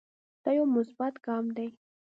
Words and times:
دا 0.43 0.49
يو 0.57 0.65
مثبت 0.75 1.13
ګام 1.25 1.45
دے 1.55 1.67